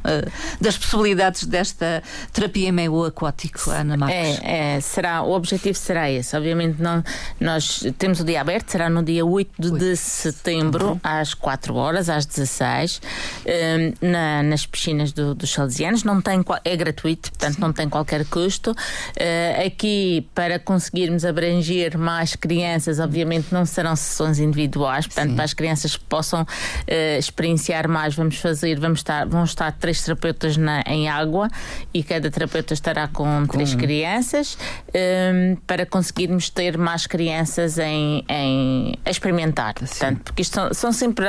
[0.61, 4.39] das possibilidades desta terapia em meio aquático, Ana Marques.
[4.43, 6.37] É, é, será, o objetivo será esse.
[6.37, 7.03] Obviamente, não,
[7.41, 9.79] nós temos o dia aberto, será no dia 8 de, 8.
[9.79, 13.01] de setembro, às 4 4 horas, às 16,
[13.47, 16.05] ehm, na, nas piscinas do, dos Salesianos.
[16.05, 17.61] Não tem, é gratuito, portanto Sim.
[17.61, 18.73] não tem qualquer custo.
[18.73, 25.37] Uh, aqui, para conseguirmos abranger mais crianças, obviamente não serão sessões individuais, portanto, Sim.
[25.37, 30.03] para as crianças que possam uh, experienciar mais, vamos fazer, vamos estar, vão estar três
[30.03, 31.49] terapeutas na, em água
[31.95, 33.53] e cada terapeuta estará com, com...
[33.55, 34.57] três crianças
[34.89, 39.75] um, ehm, para conseguirmos ter mais crianças em, em a experimentar.
[39.75, 41.27] Portanto, porque isto são, são sempre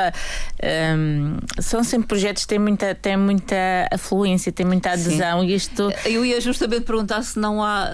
[0.98, 3.56] um, são sempre projetos que têm muita, têm muita
[3.92, 5.44] afluência, têm muita adesão.
[5.44, 5.92] E isto...
[6.06, 7.90] Eu ia justamente perguntar se não há,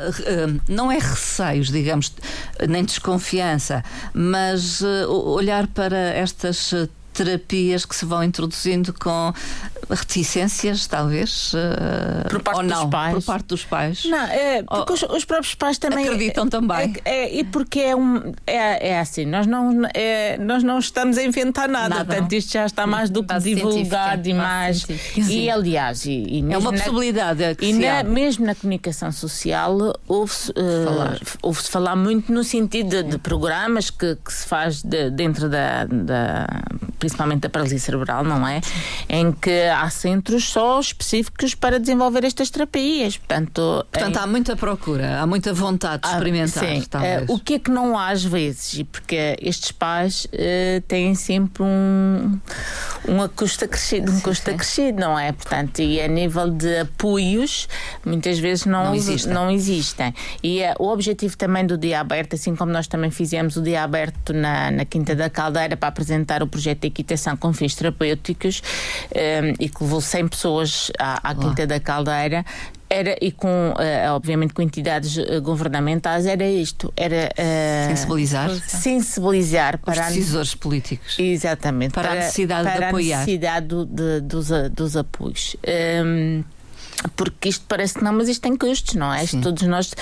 [0.67, 2.13] não é receios, digamos,
[2.67, 6.73] nem desconfiança, mas uh, olhar para estas
[7.17, 9.33] terapias que se vão introduzindo com
[9.89, 11.53] reticências, talvez?
[11.53, 13.13] Uh, por parte ou não, dos pais?
[13.13, 14.05] Por parte dos pais.
[14.05, 16.05] Não, é, porque os, os, próprios pais também.
[16.05, 16.93] Acreditam também.
[17.03, 21.17] É, é, e porque é, um, é, é assim, nós não, é, nós não estamos
[21.17, 24.85] a inventar nada, nada portanto, isto já está mais do que divulgado e mais.
[25.15, 27.57] E aliás, e, e é uma na, possibilidade.
[27.61, 31.19] e na, mesmo na comunicação social ouve-se uh, falar.
[31.41, 35.85] Ouve falar muito no sentido de, de programas que, que, se faz de, dentro da,
[35.85, 36.47] da
[37.07, 38.59] principalmente da paralisia cerebral, não é?
[39.07, 43.17] Em que há centros só específicos para desenvolver estas terapias.
[43.17, 44.19] Portanto, Portanto em...
[44.19, 46.65] há muita procura, há muita vontade de experimentar.
[46.65, 46.79] sim.
[46.79, 48.83] Uh, o que é que não há às vezes?
[48.91, 52.39] Porque estes pais uh, têm sempre um,
[53.07, 55.31] um custo acrescido, um custo acrescido, não é?
[55.31, 57.69] Portanto, e a nível de apoios,
[58.05, 59.33] muitas vezes não, não existem.
[59.33, 60.13] Não existem.
[60.43, 63.83] E uh, o objetivo também do dia aberto, assim como nós também fizemos o dia
[63.83, 68.61] aberto na, na Quinta da Caldeira para apresentar o projeto de equitação com fins terapêuticos
[69.13, 72.43] um, e que levou 100 pessoas à, à Quinta da Caldeira,
[72.89, 78.49] era e com uh, obviamente com entidades uh, governamentais era isto era uh, sensibilizar?
[78.49, 81.19] sensibilizar para os decisores a, políticos.
[81.19, 81.93] Exatamente.
[81.93, 83.17] Para, para a necessidade para de apoiar.
[83.17, 85.57] a necessidade do, de, dos, dos apoios.
[86.03, 86.43] Um,
[87.15, 89.25] porque isto parece que não, mas isto tem custos, não é?
[89.41, 89.93] Todos nós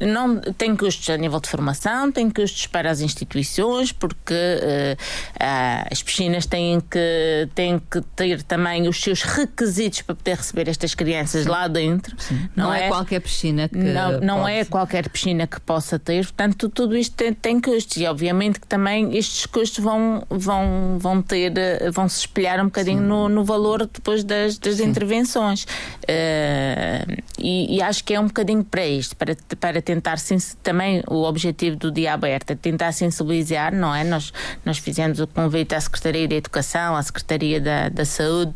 [0.00, 5.88] não tem custos a nível de formação, tem custos para as instituições, porque uh, uh,
[5.90, 10.94] as piscinas têm que, têm que ter também os seus requisitos para poder receber estas
[10.94, 11.48] crianças Sim.
[11.48, 12.16] lá dentro.
[12.54, 16.24] Não, não é, é, qualquer piscina que não, não é qualquer piscina que possa ter,
[16.24, 21.22] portanto tudo isto tem, tem custos e obviamente que também estes custos vão vão vão
[21.22, 21.52] ter
[21.92, 25.64] vão se espelhar um bocadinho no, no, valor depois das, das intervenções.
[25.64, 30.16] Uh, Uh, e, e, acho que é um bocadinho para isto, para, para tentar
[30.62, 34.04] também o objetivo do dia aberto é tentar sensibilizar, não é?
[34.04, 34.32] Nós,
[34.64, 38.54] nós fizemos o convite à Secretaria da Educação, à Secretaria da, da Saúde,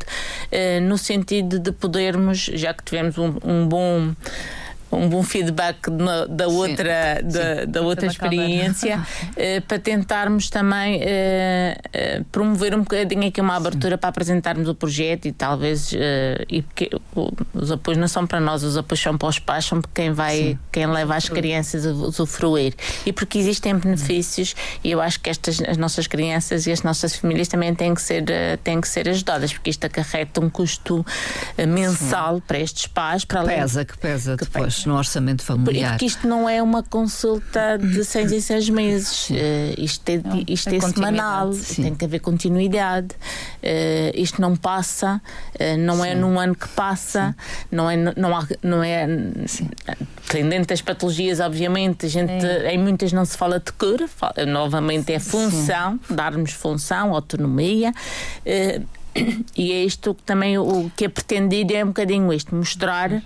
[0.51, 4.13] uh, no sentido de podermos, já que tivemos um, um bom
[4.91, 8.97] um bom feedback no, da outra, da, da, outra experiência,
[9.37, 13.99] uh, para tentarmos também uh, promover um bocadinho aqui uma abertura Sim.
[13.99, 15.91] para apresentarmos o projeto e talvez
[16.49, 16.89] e porque
[17.53, 20.11] os apoios não são para nós, os apoios são para os pais, são para quem
[20.11, 22.73] vai, quem leva as crianças a usufruir.
[23.05, 27.15] E porque existem benefícios e eu acho que estas as nossas crianças e as nossas
[27.15, 28.23] famílias também têm que ser,
[28.63, 31.05] têm que ser ajudadas, porque isto acarreta um custo
[31.67, 32.43] mensal Sim.
[32.47, 35.91] para estes pais, para além pesa, que pesa que depois no orçamento familiar.
[35.91, 39.29] Porque isto não é uma consulta de seis em seis meses.
[39.29, 39.33] Uh,
[39.77, 41.83] isto é, isto é, é semanal, Sim.
[41.83, 43.07] tem que haver continuidade.
[43.63, 45.21] Uh, isto não passa,
[45.55, 46.07] uh, não Sim.
[46.07, 47.35] é num ano que passa,
[47.71, 49.07] não é, não, há, não é.
[50.31, 55.11] Dentro das patologias, obviamente, a gente, em muitas não se fala de cura, fala, novamente
[55.11, 57.91] é função, darmos função, autonomia.
[59.57, 63.21] E é isto que também o que é pretendido é um bocadinho isto, mostrar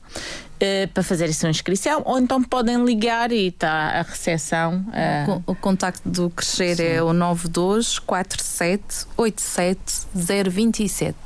[0.53, 4.85] Uh, para fazer a sua inscrição, ou então podem ligar e está a recepção.
[4.87, 5.43] Uh...
[5.45, 6.83] O, contacto do Crescer Sim.
[6.83, 11.17] é o 9247 87 027.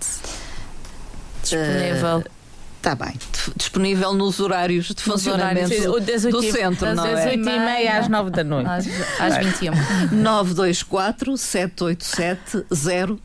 [1.43, 2.23] Disponível.
[2.25, 2.36] Uh
[2.87, 3.15] Está bem.
[3.57, 7.15] Disponível nos horários de funcionamento horários, do centro, não é?
[7.15, 8.69] Das 8 e meia às 9 da noite.
[8.69, 8.87] Às,
[9.19, 9.73] às 21.
[10.13, 12.65] 924 787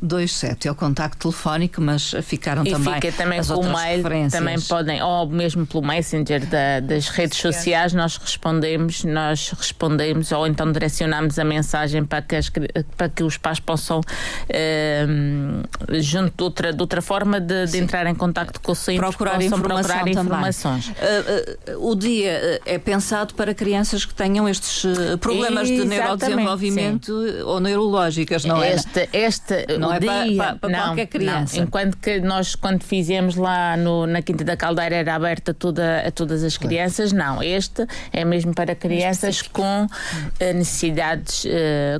[0.00, 2.92] 027 é o contacto telefónico, mas ficaram e também.
[2.92, 7.38] E fica também as pelo mail, também podem, ou mesmo pelo Messenger da, das redes
[7.38, 12.50] sociais, nós respondemos, nós respondemos, ou então direcionamos a mensagem para que, as,
[12.96, 14.00] para que os pais possam,
[14.48, 15.06] eh,
[16.00, 19.02] junto de outra, de outra forma de, de entrar em contato com o centro.
[19.02, 20.88] Procurar informação procurar informações.
[20.88, 24.84] Uh, uh, o dia é pensado para crianças que tenham estes
[25.20, 27.42] problemas Exatamente, de neurodesenvolvimento sim.
[27.42, 28.74] ou neurológicas, não é?
[28.74, 31.56] Este, este, não é dia, para, para, para não, qualquer criança.
[31.56, 31.64] Não.
[31.64, 36.10] Enquanto que nós, quando fizemos lá no, na Quinta da Caldeira, era aberta toda, a
[36.10, 37.42] todas as crianças, não.
[37.42, 39.86] Este é mesmo para crianças com
[40.40, 41.44] necessidades,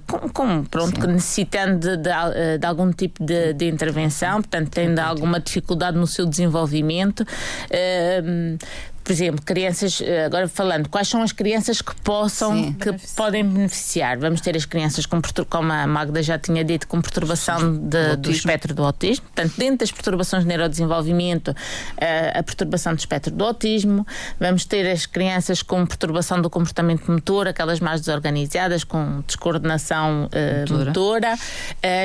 [0.07, 5.41] com, com, pronto, necessitando de, de, de, algum tipo de, de intervenção, portanto, tendo alguma
[5.41, 7.25] dificuldade no seu desenvolvimento
[7.71, 8.59] momento.
[9.03, 12.73] Por exemplo, crianças, eh, agora falando, quais são as crianças que possam, Sim.
[12.75, 14.19] que podem beneficiar?
[14.19, 18.31] Vamos ter as crianças com, como a Magda já tinha dito, com perturbação de, do
[18.31, 19.25] espectro do autismo.
[19.27, 21.55] Portanto, dentro das perturbações de neurodesenvolvimento,
[21.97, 24.07] eh, a perturbação do espectro do autismo.
[24.39, 30.61] Vamos ter as crianças com perturbação do comportamento motor, aquelas mais desorganizadas, com descoordenação uh,
[30.61, 30.85] motora.
[30.85, 31.33] motora.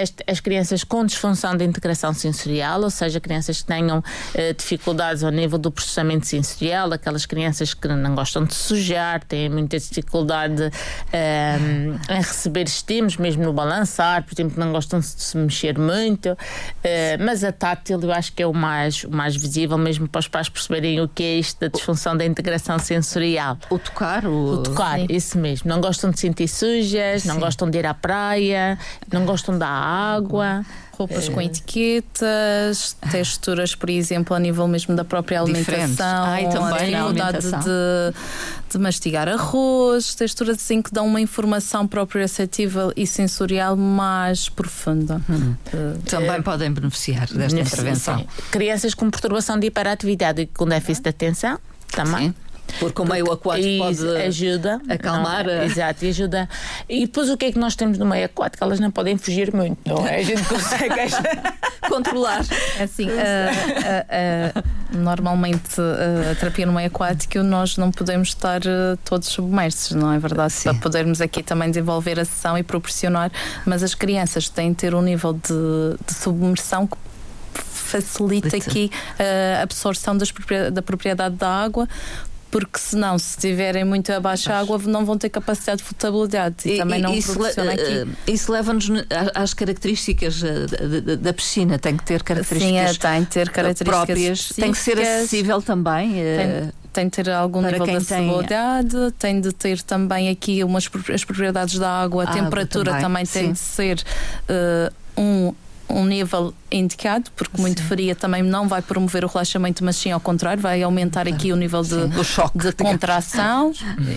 [0.01, 5.23] As, as, crianças com disfunção de integração sensorial, ou seja, crianças que tenham uh, dificuldades
[5.23, 10.63] ao nível do processamento sensorial aquelas crianças que não gostam de sujar, têm muita dificuldade
[10.63, 10.69] um,
[11.13, 16.31] ehm, em receber estímulos, mesmo no balançar, por exemplo, não gostam de se mexer muito.
[16.31, 20.19] Uh, mas a tátil eu acho que é o mais, o mais visível, mesmo para
[20.19, 23.57] os pais perceberem o que é isto da disfunção da integração sensorial.
[23.69, 24.25] O tocar?
[24.25, 25.07] O, o tocar, Sim.
[25.09, 25.69] isso mesmo.
[25.69, 27.27] Não gostam de sentir sujas, Sim.
[27.29, 28.77] não gostam de ir à praia,
[29.11, 30.65] não gostam da água.
[30.97, 31.31] Roupas é.
[31.31, 36.23] com etiquetas, texturas, por exemplo, a nível mesmo da própria alimentação.
[36.25, 37.59] Ai, também a alimentação.
[37.59, 38.15] De,
[38.71, 45.21] de mastigar arroz, texturas assim que dão uma informação proprioceptiva e sensorial mais profunda.
[45.29, 45.53] Hum.
[45.71, 48.17] Uh, também é, podem beneficiar desta intervenção.
[48.17, 48.27] Sim.
[48.49, 51.59] Crianças com perturbação de hiperatividade e com déficit de atenção
[51.91, 52.29] também.
[52.29, 52.35] Sim.
[52.79, 55.45] Porque o meio aquático pode ajuda, acalmar.
[55.45, 56.49] Não, exato, e ajuda.
[56.87, 58.63] E depois o que é que nós temos no meio aquático?
[58.63, 60.17] Elas não podem fugir muito, não é?
[60.17, 60.95] A gente consegue
[61.89, 62.45] controlar.
[62.77, 65.81] É assim, uh, uh, uh, normalmente
[66.31, 68.61] a terapia no meio aquático nós não podemos estar
[69.03, 70.53] todos submersos, não é verdade?
[70.53, 70.69] Sim.
[70.69, 73.31] Para podermos aqui também desenvolver a sessão e proporcionar,
[73.65, 76.97] mas as crianças têm de ter um nível de, de submersão que
[77.87, 78.91] facilita aqui
[79.57, 80.31] a absorção das,
[80.71, 81.87] da propriedade da água
[82.49, 86.75] porque senão, se tiverem muito abaixo a água, não vão ter capacidade de flotabilidade e,
[86.75, 88.11] e também não isso proporciona le, aqui.
[88.27, 88.87] Isso leva-nos
[89.35, 94.49] às características da, da, piscina, tem que ter características Sim, tem que ter características próprias,
[94.49, 96.13] tem que ser acessível também.
[96.13, 99.33] Tem, tem de ter algum nível de acessibilidade, tem...
[99.33, 103.25] tem de ter também aqui umas, as propriedades da água, a, a temperatura água também,
[103.25, 104.01] também tem de ser
[104.49, 105.53] uh, um
[105.89, 110.19] um nível indicado, porque muito fria também não vai promover o relaxamento, mas sim ao
[110.19, 113.71] contrário, vai aumentar aqui o nível de, choque, de contração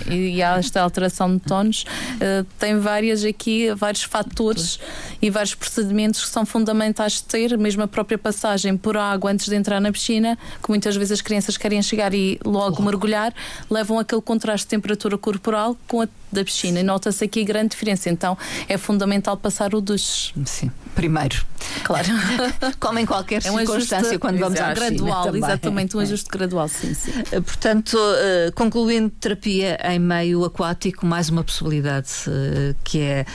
[0.09, 1.85] e, e há esta alteração de tonos.
[2.15, 4.81] Uh, tem várias aqui, vários fatores
[5.23, 9.49] e vários procedimentos que são fundamentais de ter, mesmo a própria passagem por água antes
[9.49, 13.33] de entrar na piscina, que muitas vezes as crianças querem chegar e logo mergulhar,
[13.71, 16.81] levam aquele contraste de temperatura corporal com a da piscina.
[16.81, 18.09] E nota-se aqui grande diferença.
[18.09, 18.37] Então
[18.69, 20.33] é fundamental passar o duche.
[20.45, 21.45] Sim, primeiro.
[21.85, 22.09] Claro.
[22.79, 26.69] Como em qualquer é um circunstância ajuste, quando vamos à gradual, exatamente, um ajuste gradual,
[26.69, 27.13] sim, sim.
[27.31, 33.27] Eh, portanto, uh, concluindo terapia em meio aquático, mais uma possibilidade uh, que é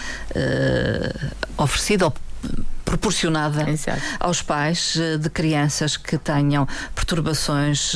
[1.58, 2.12] oferecida
[2.84, 4.02] proporcionada Exato.
[4.20, 7.94] aos pais de crianças que tenham perturbações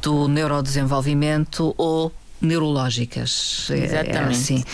[0.00, 3.68] do neurodesenvolvimento ou neurológicas.
[3.70, 4.18] É, é Exatamente.
[4.18, 4.64] É assim.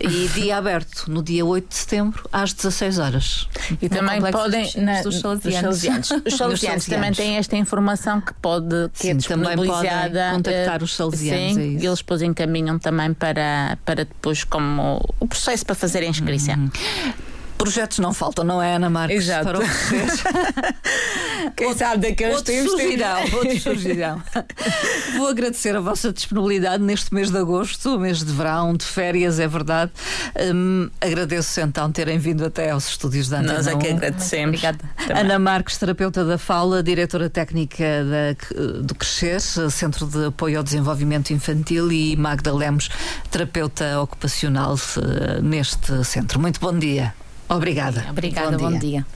[0.00, 3.48] E dia aberto no dia 8 de setembro às 16 horas.
[3.80, 5.84] E também podem na, dos salesianos.
[6.24, 10.08] Os salesianos também têm esta informação que pode que sim, é disponibilizada.
[10.08, 11.54] Também contactar os salesianos.
[11.54, 16.06] Sim, é eles depois encaminham também para, para depois como o processo para fazer a
[16.06, 16.56] inscrição.
[16.56, 17.33] Uhum.
[17.64, 19.24] Projetos não faltam, não é, Ana Marques?
[19.24, 19.44] Exato.
[19.44, 19.60] Para
[21.56, 24.22] Quem outro, sabe daqueles outros tempos surgirão, outros surgirão.
[25.16, 29.48] Vou agradecer a vossa disponibilidade neste mês de agosto, mês de verão, de férias, é
[29.48, 29.90] verdade.
[30.54, 34.62] Um, agradeço então terem vindo até aos estúdios da Antena Nós é que agradecemos.
[34.62, 34.84] Obrigada.
[35.18, 41.30] Ana Marques, terapeuta da Fala, diretora técnica da, do Crescer, Centro de Apoio ao Desenvolvimento
[41.30, 42.90] Infantil, e Magda Lemos,
[43.30, 46.38] terapeuta ocupacional uh, neste centro.
[46.38, 47.14] Muito bom dia.
[47.48, 48.06] Obrigada.
[48.10, 48.70] Obrigada, bom dia.
[48.70, 49.06] Bom dia.